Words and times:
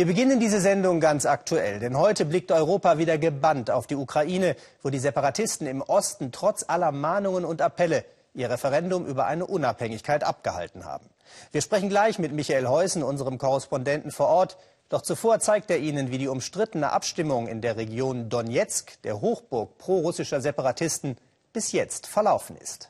Wir 0.00 0.06
beginnen 0.06 0.40
diese 0.40 0.62
Sendung 0.62 0.98
ganz 0.98 1.26
aktuell, 1.26 1.78
denn 1.78 1.94
heute 1.94 2.24
blickt 2.24 2.52
Europa 2.52 2.96
wieder 2.96 3.18
gebannt 3.18 3.70
auf 3.70 3.86
die 3.86 3.96
Ukraine, 3.96 4.56
wo 4.82 4.88
die 4.88 4.98
Separatisten 4.98 5.66
im 5.66 5.82
Osten 5.82 6.32
trotz 6.32 6.64
aller 6.66 6.90
Mahnungen 6.90 7.44
und 7.44 7.60
Appelle 7.60 8.06
ihr 8.32 8.48
Referendum 8.48 9.04
über 9.04 9.26
eine 9.26 9.44
Unabhängigkeit 9.44 10.24
abgehalten 10.24 10.86
haben. 10.86 11.04
Wir 11.52 11.60
sprechen 11.60 11.90
gleich 11.90 12.18
mit 12.18 12.32
Michael 12.32 12.66
Heusen, 12.66 13.02
unserem 13.02 13.36
Korrespondenten 13.36 14.10
vor 14.10 14.28
Ort. 14.28 14.56
Doch 14.88 15.02
zuvor 15.02 15.38
zeigt 15.38 15.70
er 15.70 15.80
Ihnen, 15.80 16.10
wie 16.10 16.16
die 16.16 16.28
umstrittene 16.28 16.92
Abstimmung 16.92 17.46
in 17.46 17.60
der 17.60 17.76
Region 17.76 18.30
Donetsk, 18.30 19.02
der 19.02 19.20
Hochburg 19.20 19.76
prorussischer 19.76 20.40
Separatisten, 20.40 21.18
bis 21.52 21.72
jetzt 21.72 22.06
verlaufen 22.06 22.56
ist. 22.56 22.88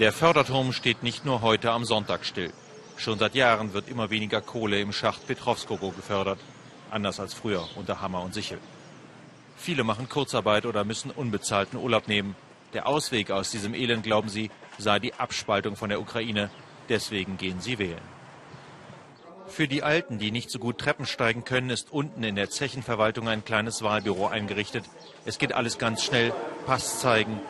Der 0.00 0.12
Förderturm 0.12 0.72
steht 0.72 1.04
nicht 1.04 1.24
nur 1.24 1.40
heute 1.42 1.70
am 1.70 1.84
Sonntag 1.84 2.24
still. 2.24 2.50
Schon 2.96 3.18
seit 3.18 3.34
Jahren 3.34 3.72
wird 3.72 3.88
immer 3.88 4.10
weniger 4.10 4.40
Kohle 4.40 4.80
im 4.80 4.92
Schacht 4.92 5.26
Petrovskogo 5.26 5.90
gefördert. 5.90 6.38
Anders 6.90 7.20
als 7.20 7.34
früher 7.34 7.68
unter 7.76 8.00
Hammer 8.00 8.22
und 8.22 8.32
Sichel. 8.32 8.58
Viele 9.56 9.84
machen 9.84 10.08
Kurzarbeit 10.08 10.66
oder 10.66 10.84
müssen 10.84 11.10
unbezahlten 11.10 11.78
Urlaub 11.78 12.08
nehmen. 12.08 12.36
Der 12.72 12.86
Ausweg 12.86 13.30
aus 13.30 13.50
diesem 13.50 13.74
Elend, 13.74 14.02
glauben 14.02 14.28
sie, 14.28 14.50
sei 14.78 14.98
die 14.98 15.14
Abspaltung 15.14 15.76
von 15.76 15.88
der 15.88 16.00
Ukraine. 16.00 16.50
Deswegen 16.88 17.36
gehen 17.36 17.60
sie 17.60 17.78
wählen. 17.78 18.16
Für 19.48 19.68
die 19.68 19.82
Alten, 19.82 20.18
die 20.18 20.30
nicht 20.30 20.50
so 20.50 20.58
gut 20.58 20.78
Treppen 20.78 21.06
steigen 21.06 21.44
können, 21.44 21.70
ist 21.70 21.92
unten 21.92 22.22
in 22.24 22.34
der 22.34 22.50
Zechenverwaltung 22.50 23.28
ein 23.28 23.44
kleines 23.44 23.82
Wahlbüro 23.82 24.26
eingerichtet. 24.26 24.84
Es 25.24 25.38
geht 25.38 25.52
alles 25.52 25.78
ganz 25.78 26.02
schnell. 26.02 26.32
Pass 26.66 27.00
zeigen, 27.00 27.40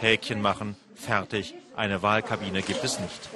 Häkchen 0.00 0.42
machen, 0.42 0.76
fertig. 0.94 1.54
Eine 1.76 2.02
Wahlkabine 2.02 2.62
gibt 2.62 2.82
es 2.82 2.98
nicht. 2.98 3.28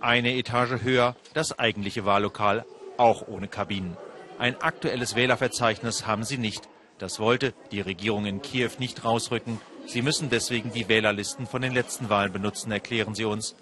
Eine 0.00 0.34
Etage 0.34 0.82
höher 0.82 1.16
das 1.34 1.58
eigentliche 1.58 2.04
Wahllokal, 2.04 2.64
auch 2.96 3.28
ohne 3.28 3.48
Kabinen. 3.48 3.96
Ein 4.38 4.60
aktuelles 4.60 5.16
Wählerverzeichnis 5.16 6.06
haben 6.06 6.24
sie 6.24 6.38
nicht. 6.38 6.68
Das 6.98 7.18
wollte 7.18 7.54
die 7.72 7.80
Regierung 7.80 8.26
in 8.26 8.42
Kiew 8.42 8.70
nicht 8.78 9.04
rausrücken. 9.04 9.60
Sie 9.86 10.02
müssen 10.02 10.30
deswegen 10.30 10.72
die 10.72 10.88
Wählerlisten 10.88 11.46
von 11.46 11.62
den 11.62 11.72
letzten 11.72 12.08
Wahlen 12.08 12.32
benutzen, 12.32 12.72
erklären 12.72 13.14
sie 13.14 13.24
uns. 13.24 13.54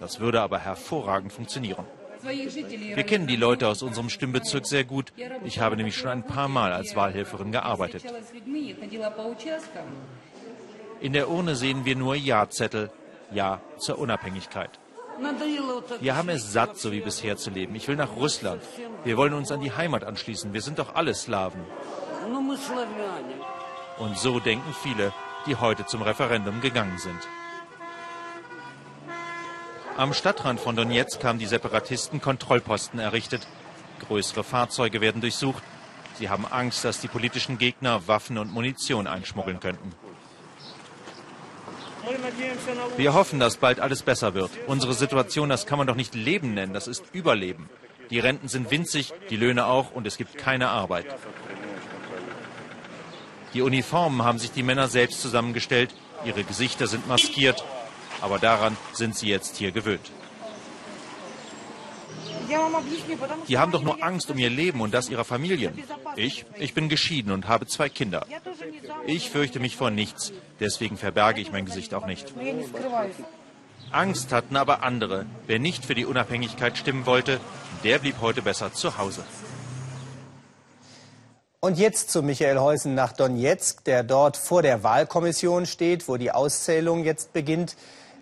Das 0.00 0.20
würde 0.20 0.40
aber 0.40 0.58
hervorragend 0.58 1.32
funktionieren. 1.32 1.84
Wir 2.22 3.02
kennen 3.02 3.26
die 3.26 3.36
Leute 3.36 3.68
aus 3.68 3.82
unserem 3.82 4.08
Stimmbezirk 4.08 4.66
sehr 4.66 4.84
gut. 4.84 5.12
Ich 5.44 5.58
habe 5.58 5.76
nämlich 5.76 5.96
schon 5.96 6.10
ein 6.10 6.26
paar 6.26 6.48
Mal 6.48 6.72
als 6.72 6.94
Wahlhelferin 6.94 7.50
gearbeitet. 7.50 8.04
In 11.00 11.12
der 11.12 11.28
Urne 11.28 11.56
sehen 11.56 11.84
wir 11.84 11.96
nur 11.96 12.14
Ja-Zettel. 12.14 12.90
Ja 13.32 13.60
zur 13.78 13.98
Unabhängigkeit. 13.98 14.78
Wir 16.00 16.16
haben 16.16 16.28
es 16.30 16.52
satt, 16.52 16.78
so 16.78 16.90
wie 16.90 17.00
bisher 17.00 17.36
zu 17.36 17.50
leben. 17.50 17.74
Ich 17.74 17.86
will 17.86 17.96
nach 17.96 18.16
Russland. 18.16 18.62
Wir 19.04 19.16
wollen 19.16 19.34
uns 19.34 19.52
an 19.52 19.60
die 19.60 19.72
Heimat 19.72 20.04
anschließen. 20.04 20.52
Wir 20.52 20.62
sind 20.62 20.78
doch 20.78 20.94
alle 20.94 21.14
Slawen. 21.14 21.60
Und 23.98 24.18
so 24.18 24.40
denken 24.40 24.74
viele, 24.82 25.12
die 25.46 25.56
heute 25.56 25.86
zum 25.86 26.02
Referendum 26.02 26.60
gegangen 26.60 26.98
sind. 26.98 27.18
Am 29.96 30.14
Stadtrand 30.14 30.58
von 30.58 30.74
Donetsk 30.74 31.22
haben 31.22 31.38
die 31.38 31.46
Separatisten 31.46 32.20
Kontrollposten 32.20 32.98
errichtet. 32.98 33.46
Größere 34.08 34.42
Fahrzeuge 34.42 35.00
werden 35.00 35.20
durchsucht. 35.20 35.62
Sie 36.18 36.30
haben 36.30 36.46
Angst, 36.46 36.84
dass 36.84 37.00
die 37.00 37.08
politischen 37.08 37.58
Gegner 37.58 38.08
Waffen 38.08 38.38
und 38.38 38.52
Munition 38.52 39.06
einschmuggeln 39.06 39.60
könnten. 39.60 39.92
Wir 42.96 43.14
hoffen, 43.14 43.40
dass 43.40 43.56
bald 43.56 43.80
alles 43.80 44.02
besser 44.02 44.34
wird. 44.34 44.50
Unsere 44.66 44.94
Situation, 44.94 45.48
das 45.48 45.66
kann 45.66 45.78
man 45.78 45.86
doch 45.86 45.94
nicht 45.94 46.14
Leben 46.14 46.54
nennen, 46.54 46.72
das 46.72 46.88
ist 46.88 47.04
Überleben. 47.12 47.68
Die 48.10 48.18
Renten 48.18 48.48
sind 48.48 48.70
winzig, 48.70 49.12
die 49.30 49.36
Löhne 49.36 49.66
auch 49.66 49.92
und 49.92 50.06
es 50.06 50.16
gibt 50.16 50.36
keine 50.36 50.68
Arbeit. 50.68 51.06
Die 53.54 53.62
Uniformen 53.62 54.22
haben 54.22 54.38
sich 54.38 54.50
die 54.50 54.62
Männer 54.62 54.88
selbst 54.88 55.20
zusammengestellt, 55.20 55.94
ihre 56.24 56.44
Gesichter 56.44 56.86
sind 56.86 57.06
maskiert, 57.06 57.64
aber 58.20 58.38
daran 58.38 58.76
sind 58.92 59.16
sie 59.16 59.28
jetzt 59.28 59.56
hier 59.56 59.72
gewöhnt. 59.72 60.10
Die 63.48 63.58
haben 63.58 63.72
doch 63.72 63.82
nur 63.82 64.02
Angst 64.02 64.30
um 64.30 64.38
ihr 64.38 64.50
Leben 64.50 64.80
und 64.80 64.92
das 64.92 65.08
ihrer 65.08 65.24
Familien. 65.24 65.82
Ich, 66.16 66.44
ich 66.58 66.74
bin 66.74 66.88
geschieden 66.88 67.32
und 67.32 67.48
habe 67.48 67.66
zwei 67.66 67.88
Kinder. 67.88 68.26
Ich 69.06 69.30
fürchte 69.30 69.60
mich 69.60 69.76
vor 69.76 69.90
nichts, 69.90 70.32
deswegen 70.60 70.96
verberge 70.96 71.40
ich 71.40 71.52
mein 71.52 71.64
Gesicht 71.64 71.94
auch 71.94 72.06
nicht. 72.06 72.32
Angst 73.90 74.32
hatten 74.32 74.56
aber 74.56 74.82
andere. 74.82 75.26
Wer 75.46 75.58
nicht 75.58 75.84
für 75.84 75.94
die 75.94 76.06
Unabhängigkeit 76.06 76.78
stimmen 76.78 77.06
wollte, 77.06 77.40
der 77.84 77.98
blieb 77.98 78.16
heute 78.20 78.42
besser 78.42 78.72
zu 78.72 78.96
Hause. 78.98 79.22
Und 81.60 81.78
jetzt 81.78 82.10
zu 82.10 82.22
Michael 82.22 82.58
Heusen 82.58 82.96
nach 82.96 83.12
Donetsk, 83.12 83.84
der 83.84 84.02
dort 84.02 84.36
vor 84.36 84.62
der 84.62 84.82
Wahlkommission 84.82 85.66
steht, 85.66 86.08
wo 86.08 86.16
die 86.16 86.32
Auszählung 86.32 87.04
jetzt 87.04 87.32
beginnt. 87.32 87.76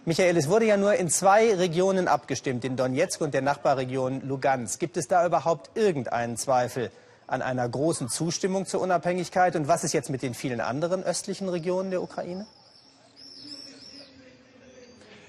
Michael, 0.07 0.39
es 0.39 0.49
wurde 0.49 0.65
ja 0.65 0.79
nur 0.79 0.95
in 0.95 1.11
zwei 1.11 1.55
Regionen 1.55 2.09
abgestimmt, 2.09 2.65
in 2.65 2.75
Donetsk 2.75 3.21
und 3.21 3.35
der 3.35 3.43
Nachbarregion 3.43 4.27
Lugansk. 4.27 4.81
Gibt 4.81 4.97
es 4.97 5.09
da 5.09 5.27
überhaupt 5.27 5.77
irgendeinen 5.77 6.39
Zweifel 6.39 6.91
an 7.27 7.43
einer 7.43 7.69
großen 7.69 8.09
Zustimmung 8.09 8.65
zur 8.65 8.81
Unabhängigkeit? 8.81 9.57
Und 9.57 9.69
was 9.69 9.85
ist 9.85 9.93
jetzt 9.93 10.09
mit 10.09 10.23
den 10.23 10.33
vielen 10.33 10.63
anderen 10.63 11.03
östlichen 11.03 11.51
Regionen 11.51 11.91
der 11.91 12.03
Ukraine? 12.03 12.47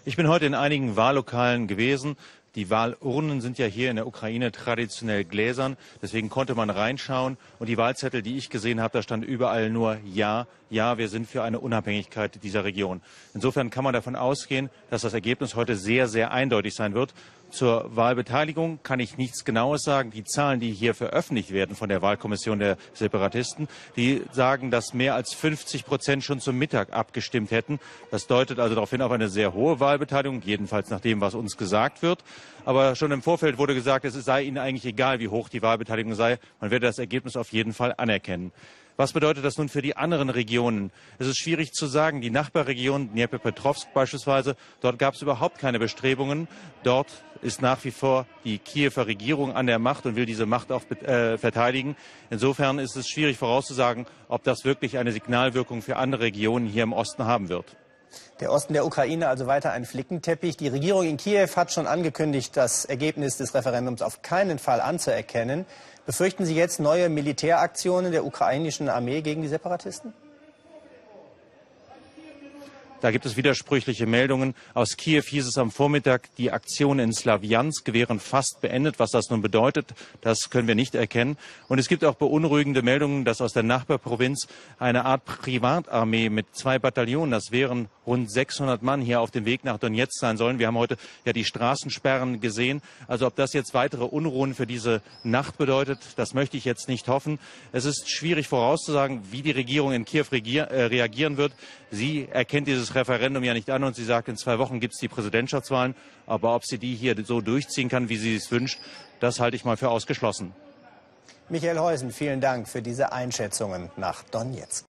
Ich 0.05 0.15
bin 0.15 0.29
heute 0.29 0.45
in 0.45 0.55
einigen 0.55 0.95
Wahllokalen 0.95 1.67
gewesen. 1.67 2.15
Die 2.55 2.69
Wahlurnen 2.69 3.39
sind 3.39 3.57
ja 3.57 3.65
hier 3.65 3.89
in 3.89 3.95
der 3.95 4.05
Ukraine 4.05 4.51
traditionell 4.51 5.23
gläsern, 5.23 5.77
deswegen 6.01 6.29
konnte 6.29 6.53
man 6.53 6.69
reinschauen. 6.69 7.37
Und 7.59 7.67
die 7.67 7.77
Wahlzettel, 7.77 8.21
die 8.21 8.35
ich 8.37 8.49
gesehen 8.49 8.81
habe, 8.81 8.91
da 8.91 9.01
stand 9.01 9.23
überall 9.23 9.69
nur 9.69 9.97
Ja, 10.03 10.47
ja, 10.69 10.97
wir 10.97 11.07
sind 11.07 11.29
für 11.29 11.43
eine 11.43 11.61
Unabhängigkeit 11.61 12.43
dieser 12.43 12.65
Region. 12.65 13.01
Insofern 13.33 13.69
kann 13.69 13.85
man 13.85 13.93
davon 13.93 14.17
ausgehen, 14.17 14.69
dass 14.89 15.03
das 15.03 15.13
Ergebnis 15.13 15.55
heute 15.55 15.77
sehr, 15.77 16.09
sehr 16.09 16.31
eindeutig 16.31 16.75
sein 16.75 16.93
wird. 16.93 17.13
Zur 17.51 17.93
Wahlbeteiligung 17.93 18.79
kann 18.81 19.01
ich 19.01 19.17
nichts 19.17 19.43
Genaues 19.43 19.83
sagen. 19.83 20.09
Die 20.09 20.23
Zahlen, 20.23 20.61
die 20.61 20.71
hier 20.71 20.93
veröffentlicht 20.93 21.51
werden 21.51 21.75
von 21.75 21.89
der 21.89 22.01
Wahlkommission 22.01 22.59
der 22.59 22.77
Separatisten, 22.93 23.67
die 23.97 24.23
sagen, 24.31 24.71
dass 24.71 24.93
mehr 24.93 25.15
als 25.15 25.33
50 25.33 25.85
Prozent 25.85 26.23
schon 26.23 26.39
zum 26.39 26.57
Mittag 26.57 26.93
abgestimmt 26.93 27.51
hätten. 27.51 27.79
Das 28.09 28.25
deutet 28.25 28.57
also 28.59 28.75
darauf 28.75 28.89
hin 28.89 29.01
auf 29.01 29.11
eine 29.11 29.27
sehr 29.27 29.53
hohe 29.53 29.81
Wahlbeteiligung, 29.81 30.41
jedenfalls 30.45 30.89
nach 30.89 31.01
dem, 31.01 31.19
was 31.19 31.35
uns 31.35 31.57
gesagt 31.57 32.01
wird. 32.01 32.23
Aber 32.63 32.95
schon 32.95 33.11
im 33.11 33.21
Vorfeld 33.21 33.57
wurde 33.57 33.75
gesagt, 33.75 34.05
es 34.05 34.13
sei 34.13 34.43
ihnen 34.43 34.57
eigentlich 34.57 34.85
egal, 34.85 35.19
wie 35.19 35.27
hoch 35.27 35.49
die 35.49 35.61
Wahlbeteiligung 35.61 36.15
sei. 36.15 36.39
Man 36.61 36.71
werde 36.71 36.87
das 36.87 36.99
Ergebnis 36.99 37.35
auf 37.35 37.51
jeden 37.51 37.73
Fall 37.73 37.93
anerkennen. 37.97 38.53
Was 39.01 39.13
bedeutet 39.13 39.43
das 39.43 39.57
nun 39.57 39.67
für 39.67 39.81
die 39.81 39.97
anderen 39.97 40.29
Regionen? 40.29 40.91
Es 41.17 41.25
ist 41.25 41.39
schwierig 41.39 41.73
zu 41.73 41.87
sagen. 41.87 42.21
Die 42.21 42.29
Nachbarregion 42.29 43.09
Dnipropetrovsk 43.09 43.91
beispielsweise, 43.95 44.55
dort 44.79 44.99
gab 44.99 45.15
es 45.15 45.23
überhaupt 45.23 45.57
keine 45.57 45.79
Bestrebungen. 45.79 46.47
Dort 46.83 47.07
ist 47.41 47.63
nach 47.63 47.83
wie 47.83 47.89
vor 47.89 48.27
die 48.43 48.59
Kiewer 48.59 49.07
Regierung 49.07 49.55
an 49.55 49.65
der 49.65 49.79
Macht 49.79 50.05
und 50.05 50.15
will 50.15 50.27
diese 50.27 50.45
Macht 50.45 50.71
auch 50.71 50.83
äh, 50.91 51.39
verteidigen. 51.39 51.95
Insofern 52.29 52.77
ist 52.77 52.95
es 52.95 53.09
schwierig 53.09 53.39
vorauszusagen, 53.39 54.05
ob 54.27 54.43
das 54.43 54.65
wirklich 54.65 54.99
eine 54.99 55.11
Signalwirkung 55.11 55.81
für 55.81 55.95
andere 55.95 56.21
Regionen 56.21 56.67
hier 56.67 56.83
im 56.83 56.93
Osten 56.93 57.25
haben 57.25 57.49
wird. 57.49 57.75
Der 58.39 58.51
Osten 58.51 58.73
der 58.73 58.85
Ukraine 58.85 59.27
also 59.27 59.47
weiter 59.47 59.71
ein 59.71 59.85
Flickenteppich. 59.85 60.57
Die 60.57 60.67
Regierung 60.67 61.05
in 61.05 61.17
Kiew 61.17 61.49
hat 61.55 61.71
schon 61.71 61.87
angekündigt, 61.87 62.57
das 62.57 62.85
Ergebnis 62.85 63.37
des 63.37 63.53
Referendums 63.53 64.01
auf 64.01 64.21
keinen 64.21 64.59
Fall 64.59 64.81
anzuerkennen. 64.81 65.65
Befürchten 66.05 66.45
Sie 66.45 66.55
jetzt 66.55 66.79
neue 66.79 67.09
Militäraktionen 67.09 68.11
der 68.11 68.25
ukrainischen 68.25 68.89
Armee 68.89 69.21
gegen 69.21 69.41
die 69.41 69.47
Separatisten? 69.47 70.13
Da 73.01 73.09
gibt 73.09 73.25
es 73.25 73.35
widersprüchliche 73.35 74.05
Meldungen. 74.05 74.53
Aus 74.75 74.95
Kiew 74.95 75.23
hieß 75.23 75.47
es 75.47 75.57
am 75.57 75.71
Vormittag, 75.71 76.29
die 76.37 76.51
Aktionen 76.51 76.99
in 76.99 77.13
Slawiansk 77.13 77.91
wären 77.93 78.19
fast 78.19 78.61
beendet. 78.61 78.99
Was 78.99 79.09
das 79.09 79.31
nun 79.31 79.41
bedeutet, 79.41 79.95
das 80.21 80.51
können 80.51 80.67
wir 80.67 80.75
nicht 80.75 80.93
erkennen. 80.93 81.35
Und 81.67 81.79
es 81.79 81.87
gibt 81.87 82.05
auch 82.05 82.13
beunruhigende 82.13 82.83
Meldungen, 82.83 83.25
dass 83.25 83.41
aus 83.41 83.53
der 83.53 83.63
Nachbarprovinz 83.63 84.47
eine 84.77 85.05
Art 85.05 85.25
Privatarmee 85.25 86.29
mit 86.29 86.55
zwei 86.55 86.77
Bataillonen, 86.77 87.31
das 87.31 87.51
wären 87.51 87.89
rund 88.05 88.31
600 88.31 88.81
Mann 88.81 89.01
hier 89.01 89.21
auf 89.21 89.31
dem 89.31 89.45
Weg 89.45 89.63
nach 89.63 89.77
Donetsk 89.77 90.19
sein 90.19 90.37
sollen. 90.37 90.59
Wir 90.59 90.67
haben 90.67 90.77
heute 90.77 90.97
ja 91.25 91.33
die 91.33 91.45
Straßensperren 91.45 92.39
gesehen. 92.39 92.81
Also 93.07 93.27
ob 93.27 93.35
das 93.35 93.53
jetzt 93.53 93.73
weitere 93.73 94.03
Unruhen 94.03 94.53
für 94.53 94.67
diese 94.67 95.01
Nacht 95.23 95.57
bedeutet, 95.57 95.99
das 96.15 96.33
möchte 96.33 96.57
ich 96.57 96.65
jetzt 96.65 96.87
nicht 96.87 97.07
hoffen. 97.07 97.39
Es 97.71 97.85
ist 97.85 98.09
schwierig 98.09 98.47
vorauszusagen, 98.47 99.21
wie 99.31 99.41
die 99.41 99.51
Regierung 99.51 99.93
in 99.93 100.05
Kiew 100.05 100.25
äh, 100.31 100.61
reagieren 100.83 101.37
wird. 101.37 101.53
Sie 101.91 102.27
erkennt 102.31 102.67
dieses 102.67 102.95
Referendum 102.95 103.43
ja 103.43 103.53
nicht 103.53 103.69
an 103.69 103.83
und 103.83 103.95
sie 103.95 104.05
sagt, 104.05 104.27
in 104.29 104.37
zwei 104.37 104.59
Wochen 104.59 104.79
gibt 104.79 104.93
es 104.93 104.99
die 104.99 105.07
Präsidentschaftswahlen. 105.07 105.95
Aber 106.25 106.55
ob 106.55 106.65
sie 106.65 106.77
die 106.77 106.95
hier 106.95 107.15
so 107.23 107.41
durchziehen 107.41 107.89
kann, 107.89 108.09
wie 108.09 108.17
sie 108.17 108.35
es 108.35 108.51
wünscht, 108.51 108.79
das 109.19 109.39
halte 109.39 109.55
ich 109.55 109.65
mal 109.65 109.77
für 109.77 109.89
ausgeschlossen. 109.89 110.53
Michael 111.49 111.79
Heusen, 111.79 112.11
vielen 112.11 112.39
Dank 112.39 112.67
für 112.69 112.81
diese 112.81 113.11
Einschätzungen 113.11 113.91
nach 113.97 114.23
Donetsk. 114.23 114.85